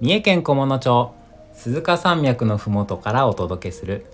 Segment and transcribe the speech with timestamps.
[0.00, 1.14] 三重県菰野町
[1.52, 4.06] 鈴鹿山脈のふもとからお届けする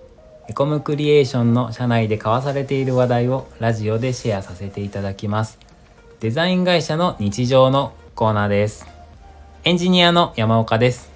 [0.49, 5.59] エコムクリエーションの社内で交わされている話題をラジオでシェアさせていただきます。
[6.19, 8.85] デザイン会社の日常のコーナーです。
[9.63, 11.09] エンジニアの山岡です。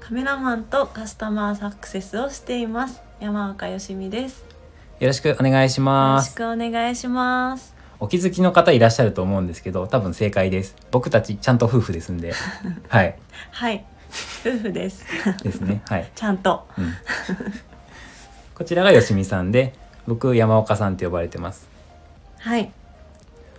[0.00, 3.02] カメラマンとカスタマーサクセスをしています。
[3.20, 4.44] 山岡よしみです。
[5.00, 6.28] よろしくお願いしよます。
[6.28, 7.73] ろしくお願いします
[8.04, 10.76] お気づきの方いらっしゃると思うんですけど多分正解です。
[10.90, 12.34] 僕たちちゃんと夫婦ですんで。
[12.88, 13.16] はい。
[13.50, 13.82] はい。
[14.44, 15.06] 夫婦です。
[15.42, 15.80] ですね。
[15.88, 16.66] はい、ちゃんと。
[16.76, 16.94] うん、
[18.54, 19.72] こちらがよしみさんで
[20.06, 21.66] 僕山岡さんって呼ばれてます。
[22.40, 22.70] はい。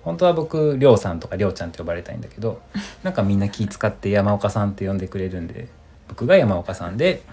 [0.04, 2.62] 本当は僕りょうさんとかりょうちゃんって呼ばれたいんだけど
[3.02, 5.70] なんかみんな気使って山岡さんって呼んでくれるんで
[6.08, 7.24] 僕が山岡さんで。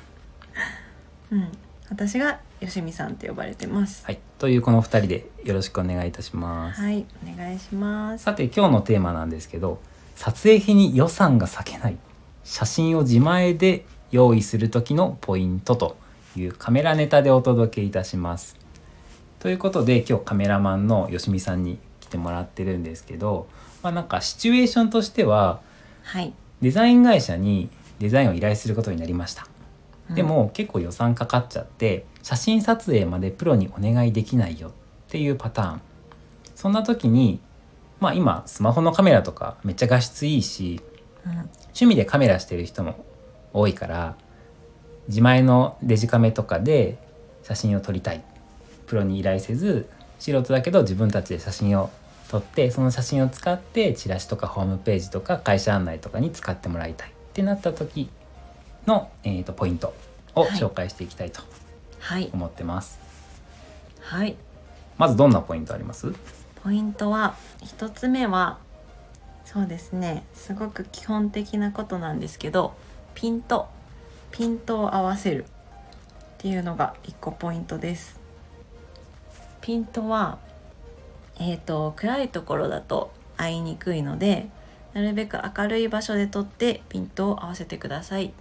[1.31, 1.49] うん
[1.93, 4.07] 私がよしみさんって呼ばれてます。
[4.07, 4.19] はい。
[4.39, 7.05] というこの2人でよろしくお願いいたします、はい。
[7.23, 8.25] お願いします。
[8.25, 9.79] さて今日のテーマなんですけど
[10.17, 11.99] 撮影費に予算が割けない。
[12.45, 15.99] 写真を自前で用意する時のポイントと
[16.35, 18.57] いうカメラネタでお届けいたします。
[19.39, 23.49] ということで今日カメラマンのよしみさんに来てもらってるんですけど、
[23.83, 25.61] まあ、なんかシチュエーションとしては
[26.05, 26.33] はい。
[26.63, 29.47] デザイン会社にデザインを依頼することになりました。
[30.11, 34.73] でも結構予算かかっちゃって写真撮影までプロにお願いできないよっ
[35.09, 35.81] ていうパターン。
[36.55, 37.41] そんな時に
[38.01, 40.81] まあ今スマホのカメラとかめっちゃ画質いいし
[41.25, 43.05] 趣味でカメラしてる人も
[43.53, 44.17] 多いから
[45.09, 46.99] 自前のデジカメとかで
[47.43, 48.23] 写真を撮りたい。
[48.87, 51.91] プロに依頼せず素人だけど自分たちで写真を
[52.29, 58.11] 撮ってその写真を使ってチラシとかホームページとか会社案内とかに使ってもらいたいってなった時
[58.87, 59.95] の、えー、とポイント
[60.35, 60.51] をはい。
[60.53, 61.43] 紹介していきたいと
[62.01, 62.31] はい。
[62.33, 62.99] 思ってます。
[64.01, 64.37] はい。
[64.99, 66.13] まずどんなポイントあります？
[66.63, 68.59] ポイントは一つ目は
[69.45, 70.25] そうですね。
[70.35, 72.75] すごく基本的なことなんですけど
[73.15, 73.69] ピント。
[74.31, 75.47] ピントを合わせるっ
[76.39, 78.19] ていうのが一個ポイントです。
[79.61, 80.39] ピントは
[81.39, 84.49] えー、と暗いところだと合いにくいので
[84.93, 88.33] なるべく明るい場所で撮ってピントを合わせてください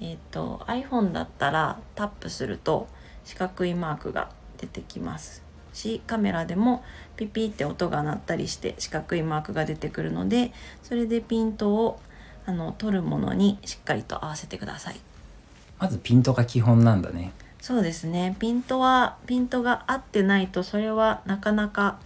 [0.00, 2.88] えっ、と iPhone だったらタップすると
[3.24, 5.42] 四角いマークが出てきます。
[5.72, 6.82] しカメラでも
[7.16, 12.00] ピピって音が鳴ったりして四角いマークが出てくるのでそれでピントを
[12.46, 14.96] あの撮るものにしっかりと合わせてください。
[15.78, 17.32] まずピントが基本なんだね。
[17.60, 18.36] そうですね。
[18.38, 21.98] ピントはピントが合ってないとそれはなかなか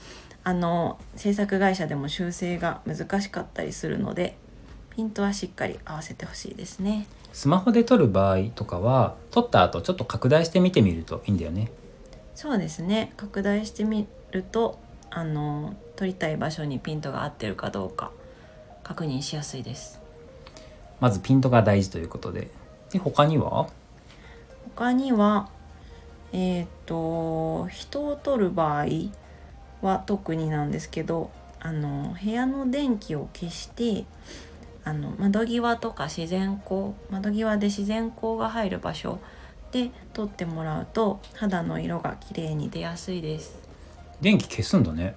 [0.44, 4.36] あの制作会社でも修正が難しかったりするので
[4.90, 11.70] ピントはしっかり合わせてほしいですねスマホで撮る場合とかは撮った後ちょっと拡大して見てみるといいんだよね。
[12.34, 14.78] そうですね拡大してみると
[15.10, 18.10] あの撮りたい場所にピントが合ってるかどうか
[18.82, 20.00] 確認しやすいです
[20.98, 22.48] まずピントが大事ということで。
[22.90, 23.68] で他には？
[24.76, 25.48] 他には
[26.32, 28.86] えっ、と人を撮る場合
[29.82, 34.04] は特になんですけどあの部屋の電気を消して
[34.84, 39.20] あの窓際とか自然光窓際で自然光が入る場所
[39.70, 43.58] で撮ってもらうと肌の色が綺麗に出やすいです。
[44.20, 45.16] 電気消すんだね。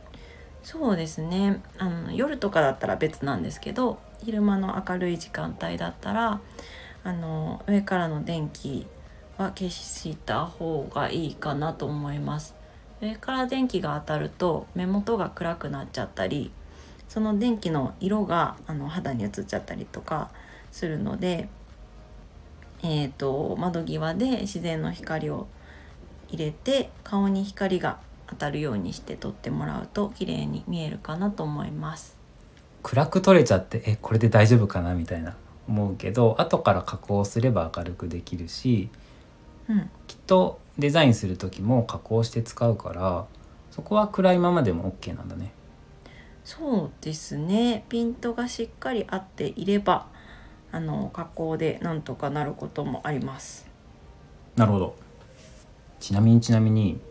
[0.63, 1.61] そうですね。
[1.77, 6.39] あの夜とかだったら別なんですけど昼間の明るい時間帯だったら
[7.03, 8.87] あの上からの電気
[9.37, 12.55] は消した方がいいかなと思います。
[13.01, 16.51] 上から電気が当たると目元が暗くなっちゃったり
[17.07, 20.29] その電気の色があの肌に移っちゃったりとか
[20.71, 21.47] するので、
[22.83, 25.47] えー、と窓際で自然の光を
[26.29, 32.15] 入れて顔に光が当たるようにして撮ってもらうと綺麗に見えるかなと思います。
[32.83, 35.35] 暗く撮れちゃってえこれで大丈夫かなみたいな
[35.67, 38.89] 思うけど後から加工すれば明るくできるし
[39.69, 43.25] うん、きっとデザインする時も加工して使うから
[43.71, 45.51] そこは暗いままでも OK なんだね。
[46.45, 47.85] そうですね。
[47.89, 50.05] ピントがしっかり合っていれば、
[50.71, 53.67] あの加工でなんとかなることもあります。
[54.55, 54.95] なるほど。
[55.99, 57.01] ちなみにちなみに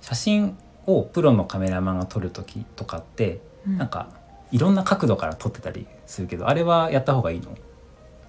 [0.00, 0.56] 写真
[0.86, 4.10] をプロのカメラマンが撮る時とかってうんなんか
[4.50, 7.56] いろんな角度から撮ってたりするけどあれはやった方がいいの？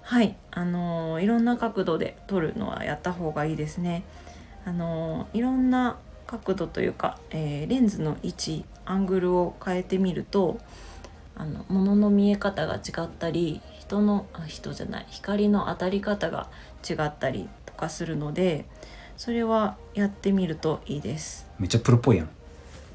[0.03, 4.03] はい、あのいろんな角度で撮るのはやった方がいいですね。
[4.65, 10.59] あのいろんな角度というか、えーレンズの位置アングルを変えてみると
[11.35, 16.47] あの物の見え方が違ったり人のあ人じゃない光の当たり方が
[16.87, 18.65] 違ったりとかするので
[19.17, 21.47] それはやってみるといいです。
[21.59, 22.29] めっちゃプロっぽいやん。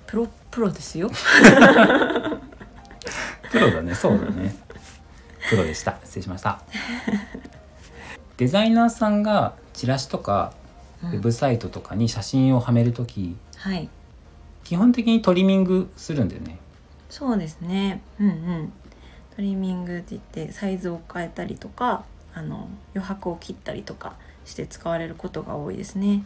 [0.07, 1.11] プロプロですよ。
[3.51, 3.95] プロだね。
[3.95, 4.55] そうだね。
[5.49, 5.99] プロでした。
[6.05, 6.61] 失礼しました。
[8.37, 10.53] デザイナーさんがチラシとか
[11.03, 11.11] うん。
[11.13, 13.89] ウェブサイトとかに写真をはめるとき、はい
[14.65, 16.59] 基本的にトリミングするんだよね。
[17.09, 18.03] そうですね。
[18.21, 18.73] うんうん。
[19.35, 24.15] トリミングって言ってサイズを変えたりとかあの余白を切ったりとか
[24.45, 26.25] して使われることが多いですね。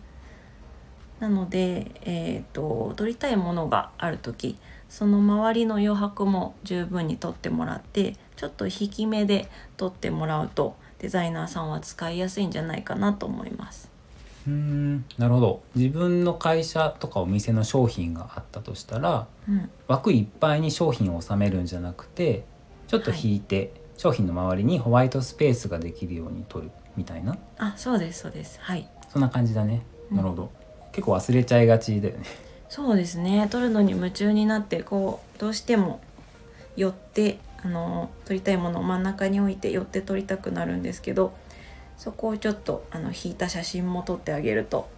[1.20, 4.58] なので、えー、と撮りたいものがある時
[4.88, 13.91] その周りの余白も十分に取ってもらってちょっと引き目で撮ってもらうとデザイナーさんは使いやすいんじゃないかなと思います。
[14.46, 15.62] うーんなるほど。
[15.74, 22.44] 自分の会社とかお店の商品があったとしたらうん、枠いっぱいに商品を収めるんじゃなくて
[22.86, 27.38] ちょっと引いて、商品の周りにホワイトスペースができるように取るみたいな。
[27.58, 28.58] あそうですそうです。
[28.60, 28.88] はい。
[29.08, 29.82] そんな感じだね。
[30.10, 30.16] うん。
[30.18, 30.50] なるほど、
[30.92, 32.24] 結構忘れちゃいがちだよね。
[32.68, 33.48] そうですね。
[33.50, 36.00] 撮るのに夢中になってこうどうしても
[36.76, 41.32] 寄ってあの撮りたいものを真ん中に置いて寄って撮りたくなるんですけど
[42.02, 44.88] そこをちょっとあの引いた写真も撮ってあげると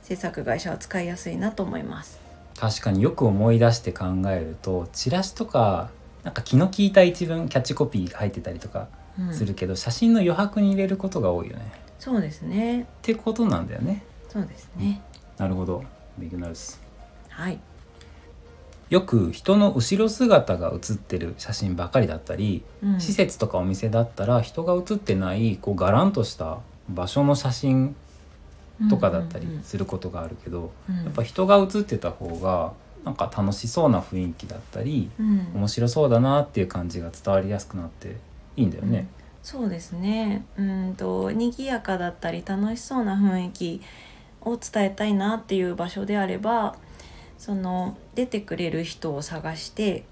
[0.00, 2.20] 制作会社は使いやすいなと思います。
[2.56, 5.90] 確かによく思い出して考えるとチラシとか
[6.22, 8.86] なんか気の利いた一文キャッチコピーが入ってたりとか
[9.18, 9.34] うん。
[9.34, 11.70] するけど、写真の余白に入れることが多いよね。
[11.98, 12.82] そうですね。
[12.82, 14.04] ってことなんだよね。
[14.28, 15.02] そうですね。
[15.36, 15.84] なるほど。
[16.16, 16.80] 勉強になるっす。
[17.28, 17.58] はい
[18.92, 23.00] よく人の後ろ姿が写ってる写真ばかりだったり、うん。
[23.00, 26.58] 施設とかお店だったら人が写ってないこうガランとした
[26.90, 27.96] 場所の写真
[28.90, 30.98] とかだったりすることがあるけど、うん。
[30.98, 32.74] うんやっぱ人が写ってた方が
[33.06, 35.48] なんか楽しそうな雰囲気だったりうん。
[35.54, 38.16] 面白そうだなっていう感じが伝わりやすくなって
[38.58, 39.06] いいんだよね。
[39.42, 40.44] そうですね。
[40.58, 43.80] うんと賑やかだったり楽しそうな雰囲気
[44.42, 46.76] を伝えたいなっていう場所であれば
[47.42, 50.04] その出てくれる人を探して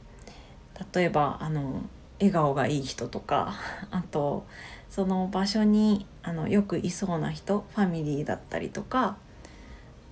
[0.93, 1.82] 例えばあの
[2.19, 3.55] 笑顔がいい人とか
[3.93, 4.44] あと
[4.91, 9.17] その場所にあのよくいそうな人ファミリーだったりとか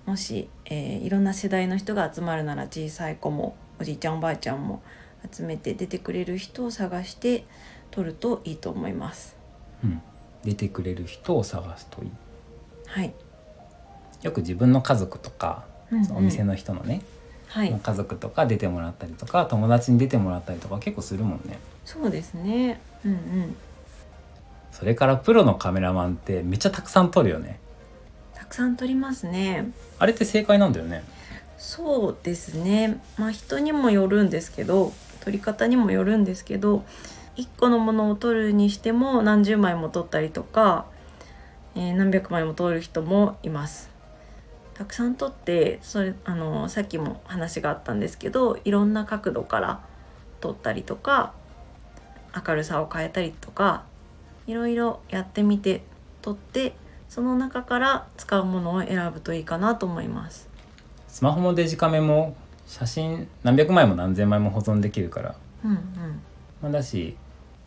[0.07, 4.81] もし、えーいろんな世代の人が集まるなら小さい子もおじいちゃんおばあちゃんも
[5.29, 7.45] 集めて出てくれる人を探して
[7.91, 9.35] 撮るといいと思います。
[9.83, 10.01] うん、
[10.45, 12.11] 出てくれる人を探すといい。
[12.87, 13.13] はい。
[14.23, 17.03] よく自分の家族とか、うんうんそのお店の人のね、
[17.49, 17.81] はい。
[17.83, 21.59] 家族とか出てもらったりとか友達に出てもらったりとか結構するもんね。
[21.85, 22.81] そうですね。
[23.05, 23.57] うんうん。
[24.71, 27.59] それからプロのカメラマンってめっちゃたくさん撮るよね。
[28.35, 29.71] たくさん撮りますね。
[29.99, 31.03] あれって正解なんだよね。
[31.57, 33.01] そうですね。
[33.19, 36.85] まあ人にもよるんですけど、撮り方にもよるんですけど、
[37.35, 40.87] 一個のものを撮るにしても何十枚も撮ったりとか、
[41.75, 43.91] えー何百枚も撮る人もいます。
[44.79, 49.81] たくさん撮ってそれあのさっきも話があったんですけどいろんな角度から
[50.41, 51.35] 撮ったりとか
[52.47, 53.83] 明るさを変えたりとか
[54.47, 55.83] いろいろやってみて
[56.23, 56.75] 撮って
[57.09, 60.49] その中から使うものを選ぶといいかなと思います。
[61.09, 62.37] スマホもデジカメも
[62.69, 65.35] 写真何百枚も何千枚も保存できるから、
[65.65, 65.79] うんうん、
[66.63, 67.17] まあ、だし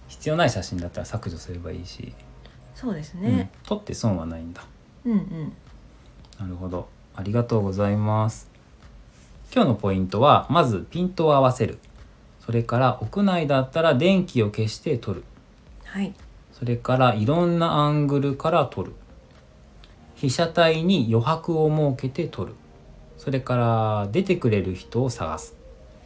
[0.07, 2.13] 必要ない写真だったら削除すればいいし、
[2.73, 3.51] そうですうんね。
[3.63, 4.63] 撮って損はないんだ。
[5.03, 5.53] うんうん。
[6.39, 6.87] なるほど。
[7.15, 8.49] ありがとうございます。
[9.53, 11.77] 今日のポイントは、まずピントを合わせる。
[12.39, 15.23] それから屋内だったら電気を消して撮る。
[15.85, 16.13] はい。
[16.53, 18.93] それからいろんなアングルから撮る。
[20.15, 22.53] 被写体に余白を設けて撮る。
[23.17, 25.55] それから出てくれる人を探す。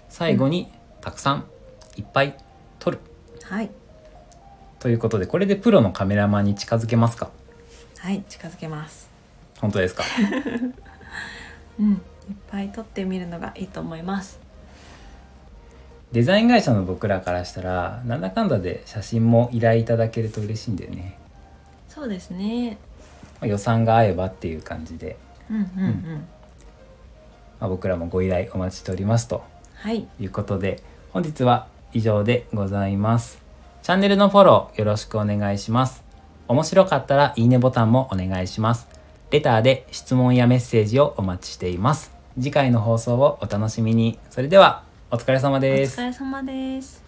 [0.10, 1.46] 最後にたくさん
[1.98, 2.36] いっぱい
[2.80, 3.00] 撮る。
[3.44, 3.70] はい。
[4.80, 7.30] ということで、これでプロのカメラマンに近づけますか？
[8.00, 8.24] はい。
[8.28, 9.10] 近づけます。
[9.62, 10.04] 本当ですか？
[11.80, 11.92] うん。
[11.94, 12.00] いっ
[12.50, 14.40] ぱい撮ってみるのがいいと思います。
[16.12, 21.18] デザイン会社の僕らからしたらなんだかんだで写真も依頼いただけると嬉しいんだよね、
[21.90, 22.78] そうですね。
[23.42, 25.18] まあ予算が合えばっていう感じで、
[25.50, 26.28] うんうんうん。
[27.60, 29.44] まあ、僕らもご依頼お待ちしておりますと
[29.76, 30.08] はい。
[30.20, 33.42] いうことで本日は以上でございます
[33.82, 36.04] チャンネルのフォローよろしくお願いします
[36.48, 38.88] 面白かったらいいねボタンもお願いします
[39.36, 42.14] レターで質問やメッセージをお待ちしています。
[42.40, 44.18] 次回の放送をお楽しみに。
[44.30, 46.00] それではお疲れ様です。
[46.00, 47.05] お疲れ様です。